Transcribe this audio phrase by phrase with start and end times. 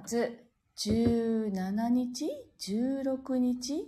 [0.00, 0.38] 月
[0.76, 3.84] 17日 ?16 日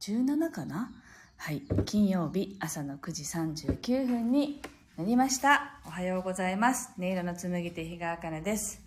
[0.00, 0.90] ?17 かな？
[1.36, 1.62] はい。
[1.86, 4.60] 金曜日朝の9時39分に
[4.98, 5.80] なりました。
[5.86, 6.90] おはようございます。
[6.98, 8.82] 音色の紡手日川茜です。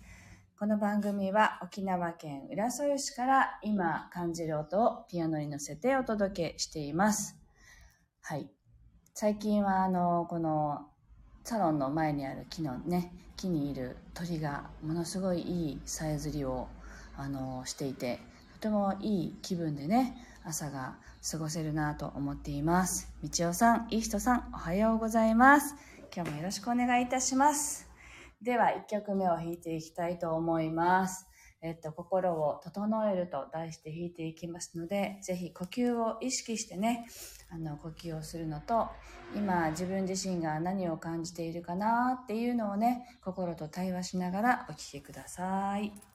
[0.56, 7.36] この番組は沖縄県浦添市から今感じる音をピアノに乗せてお届けしています。
[8.22, 8.48] はい。
[9.12, 10.86] 最近はあの、この
[11.44, 16.68] サロンの前にある木のね、木にいる鳥がものすごいいいさえずりを
[17.18, 18.18] あのしていて、
[18.54, 20.96] とてもいい気分でね、朝が
[21.30, 23.12] 過ごせるなと思っています。
[23.22, 25.74] みちおさん、いい人さん、おはようございます。
[26.16, 27.90] 今日もよろしくお願いいたします。
[28.40, 31.28] では、1曲目を弾いていきたいと思います。
[31.64, 37.06] えっと、心を整えると題して弾いていきますので、ぜひ呼吸を意識してね、
[37.50, 38.88] あの、呼吸をするのと、
[39.34, 46.13] 今自分自身が何を感じているかなっていうのをね、心と対話しながらお聴きください。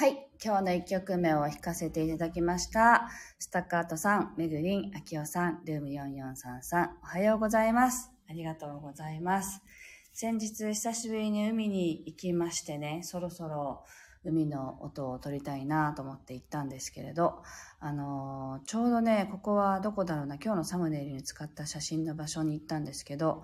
[0.00, 3.08] はい今日の1曲目を弾かせていただきました。
[3.40, 8.12] スタッカートさん、めぐりん、あきおさん、ルーム4433、おはようございます。
[8.30, 9.60] ありがとうございます。
[10.12, 13.82] 先日、久しぶりに海に行きましてね、そろそろ
[14.22, 17.42] 海の音を撮りたいなと思って行ったんですけれど、
[17.80, 23.42] あのー、ちょうどね、ここはどこだろうな、今日のサムネイルに使った写真の場所に行ったんですけど、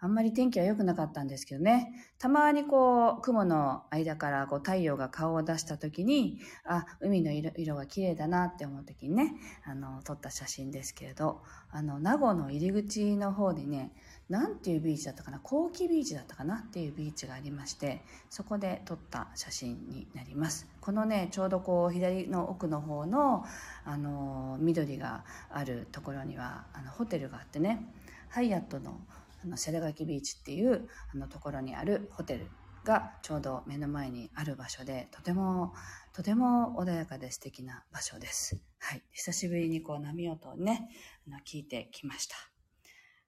[0.00, 1.92] あんまり天気は良くなかったんですけどね。
[2.18, 9.34] たまにこう、雲の間からこう太陽が顔を出した時に、あ、海の色色が綺麗だなって思う時にね、
[9.64, 13.92] あの、撮った写真ですけれど、あの、名護の入り口の方にね、
[14.28, 20.68] なんていうビーチだったかな、後期ビーチだったかなっていうビーチがありまして、そこで撮った写真になります。
[20.80, 23.44] このね、ちょうどこう、左の奥の方の、
[23.84, 27.84] あの、緑があるところには、あの、ホテルがあってね、
[28.28, 29.00] ハイアットの
[29.44, 32.48] あの瀬垣ビーチっていうあのところにあるホテル
[32.84, 35.74] がちょうど目の前にある場所でとても
[36.14, 38.60] とても穏やかで素敵な場所です。
[38.78, 39.02] はい。
[39.12, 40.88] 久しぶりにこう波音をね、
[41.28, 42.36] あの聞いてきました。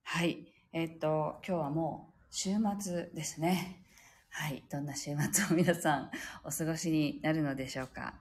[0.03, 0.47] はい。
[0.73, 3.85] えー、っと、今日はもう週末ですね。
[4.33, 4.63] はい。
[4.71, 6.11] どんな週末を皆さん
[6.45, 8.15] お過ごしになるのでしょうか？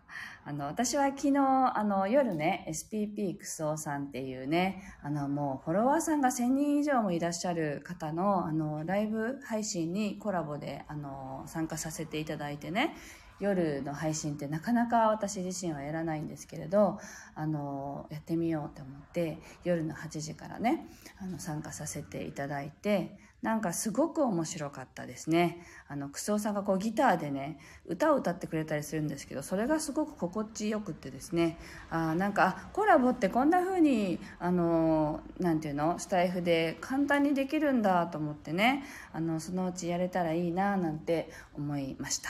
[0.43, 12.95] あの、私は昨日、あの、夜ね、SPP クソさんっていうね、あの、もうフォロワーさんが1000人以上もいらっしゃる方の、あの、ライブ配信にコラボで、あの、参加させていただいてね、
[13.39, 16.99] 夜の配信ってなかなか私自身はやらないんですけれど
[17.35, 20.85] あのやってみようと思って夜の8時からね
[21.21, 25.65] あの参加させていただいてなんかすごく面白かったですね。
[25.87, 31.57] あのクソさんがこうギターでね歌を歌ってくれたりするんですけどそれがすごく心地よくってですね。
[31.89, 42.29] あなんかコラボってこんな風にあのなんていうのスタイフで簡単にできるんだと思ってねあのそのうちやれたらいいななんて思いました。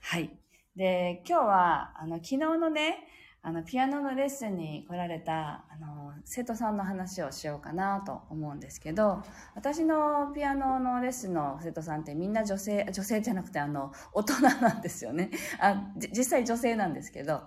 [0.00, 0.30] はい。
[0.78, 3.07] で、今日は、あの、昨日のね、
[3.48, 9.22] あの、ピアノのレッスンに来られた、あの、生徒さんの話をしようかなと思うんですけど、
[9.54, 15.30] 私のピアノのレッスンの生徒さんってみんな女性、女性じゃなくて、あの、大人なんですよね。
[15.60, 17.40] あ、実際女性なんですけど、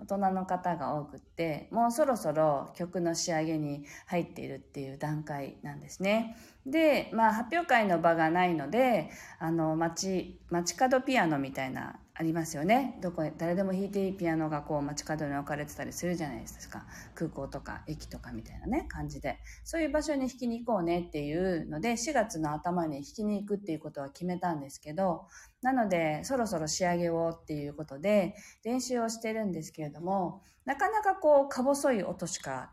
[0.00, 6.36] 大人の方が多くってもうそろそろ曲の仕上げに入っているっていう段階なんですね。
[6.66, 9.10] で、まあ、発表会の場がないので
[9.40, 12.98] あの街街角ピアノみたいなありますよね。
[13.00, 16.84] どこへ誰でも弾いていいピアノがこう街角に置かれてたりするじゃないですか。
[17.14, 19.38] 空港とか駅とかみたいなね感じで。
[19.62, 25.28] そういう場所に弾きに行こうねっていうので4月の頭に弾きに行くっていうことは決めたんですけど
[25.62, 28.34] なのでそろそろ仕上げをっていうことで
[28.64, 32.72] 練習をしてるんですけれどもなかなかこうか細い音しか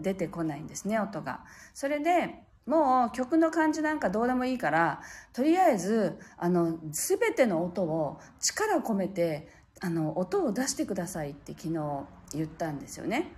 [0.00, 1.44] 出てこないんですね音が。
[1.74, 5.00] それでもう曲の感じなんかどうでもいいから、
[5.32, 9.48] とりあえず、あの、すべての音を力を込めて、
[9.80, 13.32] あの、音を出してくださいって昨日言ったんですよね。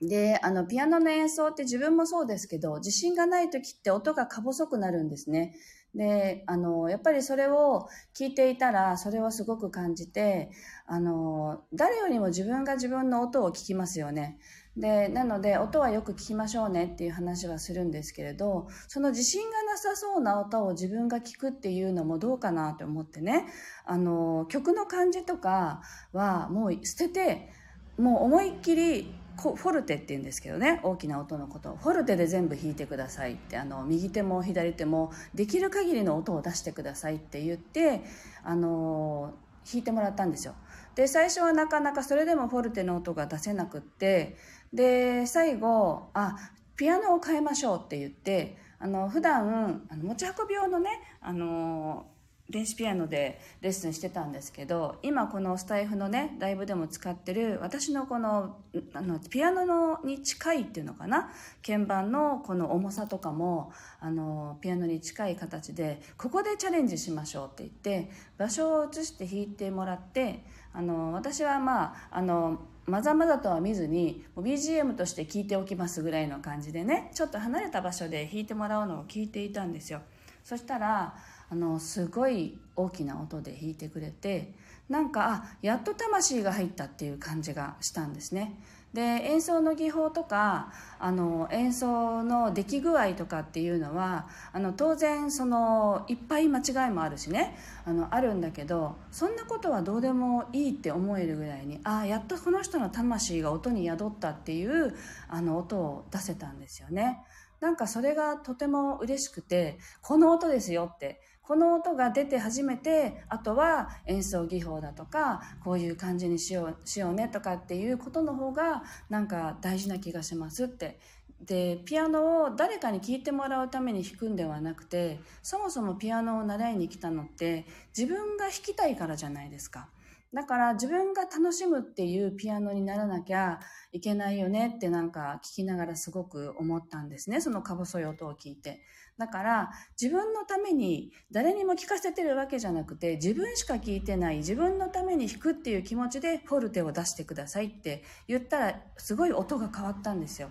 [0.00, 5.54] で、あの、ピアノの演奏って自分もそうですけど、自信がない時って音がか細くなるんですね。
[5.94, 7.86] で、あの、やっぱりそれを
[8.18, 10.50] 聞いていたら、それをすごく感じて、
[10.86, 14.38] あの、誰よりも自分が自分の音を聞きますよね。
[14.76, 23.46] で、なので、音はよく聞きましょうねっていう話はするんですけれど、その自信がなさそうな音を自分が聞くっていうのもどうかなと思ってね、
[23.84, 27.50] あの、曲の感じとかはもう捨てて、
[27.98, 30.80] もう思いっきりフォルテって言うんですけどね。
[30.82, 33.56] 大きな音のことフォルテで全部弾いてくださいって。
[33.58, 38.02] あの右手も左手もできる限りの音を出してくださいって言って
[38.44, 39.34] あの
[39.70, 40.54] 弾いてもらったんですよ。
[40.94, 44.36] で最初はなかなかそれでもフォルテの音が出せなくって
[44.72, 46.36] で最後あ
[46.76, 52.06] ピアノを変えましょうって言ってあの普段あの持ち運び用のねあの
[52.50, 58.58] 電子ピアノでレッスンしてたんですけど今このスタイフのねライブでも使ってる私のこの
[58.92, 61.30] あのピアノのに近いっていうのかな？
[61.66, 67.70] 鍵盤のこの重さとかもあのピアノに近い形でここでチャレンジしましょうって言っ
[68.04, 80.02] て場所を移して弾いてもらってあの私はまああのまざまざとは見ずに BGM として聴いておきますぐらいの感じでねちょっと離れた場所で弾いてもらうのを聞いていたんですよ。
[80.44, 81.14] そしたら
[81.48, 84.54] あのすごい大きな音で弾いてくれて
[84.88, 88.58] なんかあやっと魂が入ったっていう感じがしたんですね。
[88.92, 97.56] で演奏の技法とかあの演奏の出来具合とかっていうのはあの当然そのいっぱい間違いもあるしね
[97.86, 104.94] あのあるんだけどそんなことはどうでもいいって思えるぐらいにああやっとこの人の魂が音に宿ったっていう
[105.28, 107.22] あの音を出せたんですよね。
[107.62, 121.00] なんかそれがとても嬉しくて、この音ですよって、この音が出て初めて、あとは演奏技法だとか、こういう感じにしよう、しようねとかっていうことの方が、なんか大事な気がしますって。
[121.40, 129.88] で、ピアノを誰かに聴いてもらうために弾くんではなくて、そもそもピアノを習いに来たのって、自分が弾きたいからじゃないですか。
[130.32, 133.60] だから自分が楽しむっていうピアノにならなきゃ
[133.92, 137.42] いけないよねってなんか聞きながらすごく思ったんですね。
[137.42, 138.80] そのか細い音を聞いて。
[139.18, 150.48] だから自分のために誰にも聞かせてるわけじゃなくて自分しか聞いてない自分のために弾くっていう気持ちでフォルテを出してくださいって言ったらすごい音が変わったんですよ。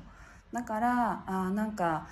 [0.53, 2.07] だからあなんか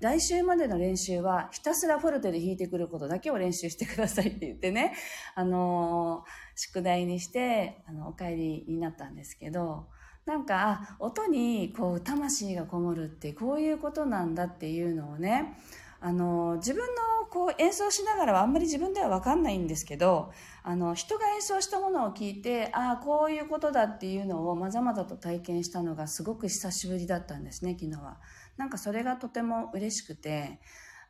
[0.00, 4.94] 来週までの練習はひたすらフォルテで弾いてくることだけを練習してくださいって言ってね、
[5.34, 6.24] あの、
[6.54, 9.88] 宿題にして、あの、お帰りになったんですけど、
[10.24, 15.58] なんか、音にこう、魂がこもるってこういうことなんだっていうのをね、
[16.00, 28.18] あの、自分のこう演奏しながらはあんまり自分ではわかんないんですけど、あの、人が演奏したものを聞いて、ああ、こういうことだっていうのをまざまざと体験したのがすごく久しぶりだったんですね、昨日は。
[28.56, 30.60] なんかそれがとても嬉しくて、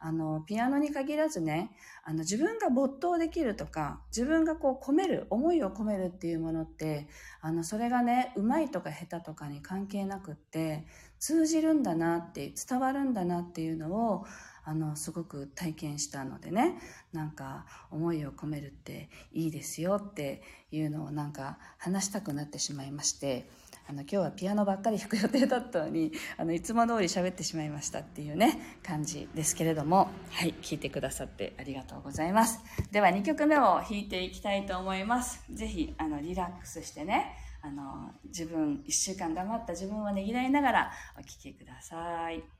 [0.00, 1.72] あの、ピアノに限らずね、
[2.04, 7.08] あの、自分が没頭できるとか、自分がこう込める、思いを込めるっていうものって、
[7.40, 10.86] あの、それがね、うまいとか下手とかに関係なくって、
[11.18, 14.24] 通じるんだなって、伝わるんだなっていうのを、
[14.68, 16.78] あの、すごく体験したのでね、
[17.14, 23.48] なんか、思いを込めるっていいですよっていうのをなんか話したくなってしまいまして、
[23.88, 32.60] あの今日はピアノばっかり弾く予定だったのにあのいつも通り喋ってしまいましたっていうね感じですけれどもはい聴いてくださってありがとうございます。
[32.90, 35.42] では2曲目を弾いていきたいと思います。
[35.50, 42.57] 是非あのリラックスしてねあの自分1週間頑張った自分をねぎらいながらお聴きください。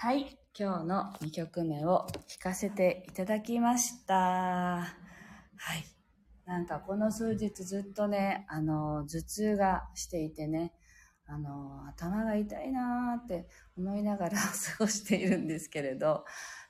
[0.00, 0.38] はい。
[0.56, 4.14] 今日の2曲目を弾かせていただきました。
[4.14, 5.84] はい。
[6.46, 10.72] なんかこの数日ずっとね、あの、頭痛がしていてね、
[11.26, 14.46] あの、頭が痛いなーって思いながら 過
[14.78, 16.24] ごしているんですけれど、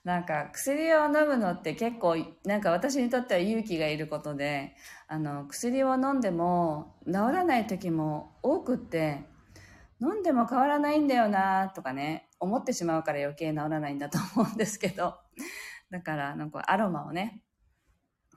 [0.05, 4.75] なんか薬を飲むのって結構、なんか私にとっては勇気がいることで、
[5.07, 9.27] あの、薬を飲んでも治らない時も多くって、
[10.01, 15.17] 飲んでも変わらないんだよなとかね、思ってしまうから余計治らないんだと思うんですけど、
[15.91, 17.43] だから、なんかアロマをね、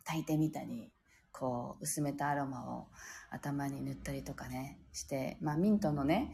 [0.04, 0.94] 炊いてみたり、
[1.32, 2.88] こう、薄めたアロマを
[3.30, 6.32] 頭に塗ったりとかね、して、まあミントのね、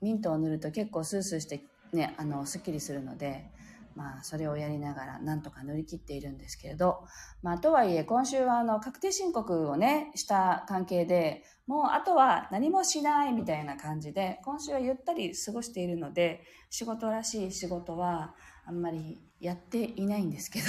[0.00, 3.50] ミントを塗ると結構スースーしてね、あの、スッキリするので、
[3.96, 7.04] まあ、それをやりながら、なんとか乗り切っているんですけれど、
[7.42, 18.34] まあ、とはいえ、今週は、あの、確定申告をね、した関係で、もう、あとは何もしないみたいな感じで、今週はゆったり過ごしているので、仕事らしい仕事は、
[18.68, 20.66] あんまりやっていないんですけど、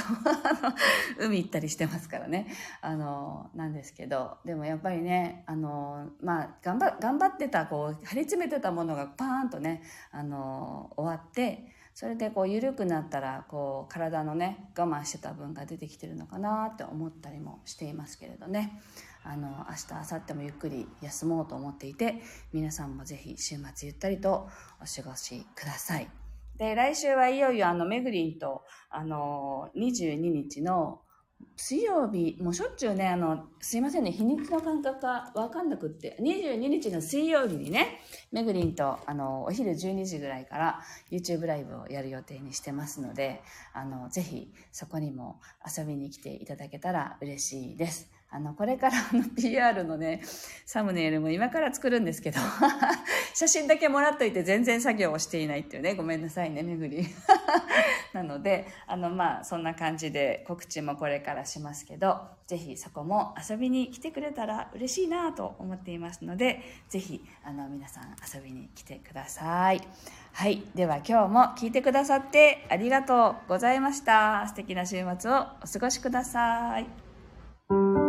[1.26, 2.48] 海行ったりしてますからね。
[2.82, 18.80] あの、なんですけど、でもやっぱりね、あの、まあ、頑張、頑張ってた、こう、張り詰めてたものがパーンとね、あの、終わって、それでこう緩くなったらこう体のね我慢してた分が出てきてるのかなって思ったりもしていますけれどね。
[19.24, 22.22] あの明日明後日もゆっくり休もうと思っていて
[22.54, 24.48] 皆さんもぜひ週末ゆったりと
[24.80, 26.08] お過ごしください。
[26.60, 31.02] で来週はいよいよあのめぐりんとあの22日の
[31.60, 38.00] 水曜日、もうしょっちゅうね、あの、すいませんね、日にちの感覚がわかんなくって、22日の水曜日にね、
[38.32, 43.42] めぐりんと、あの、お昼12時ぐらいから YouTube ライブをやる予定にしてますので、
[43.74, 48.17] あの、ぜひそこにも遊びに来ていただけたら嬉しいです。
[48.30, 50.22] あの、これからの PR のね、
[50.66, 52.40] サムネイルも今から作るんですけど、
[53.34, 57.08] 写真だけもらっといて全然作業をしていないっていうね、ごめんなさいね、めぐり。
[58.14, 69.82] なので、あの、まあ、そんな感じで告知もこれからしますけど、ぜひそこも遊びに来てくれたら嬉しいなと思っていますので、ぜひ、あの、皆さん遊びに来てください。
[70.34, 70.64] はい。
[70.76, 74.46] では今日も聞いてくださってありがとうございました。
[74.48, 76.80] 素敵な週末をお過ごしくださ。
[76.80, 78.07] い。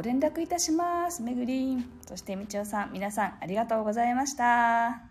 [0.00, 1.22] ご連絡いたします。
[1.22, 1.84] めぐりん。
[2.08, 5.09] そしてみちおさん、皆さんありがとうございました。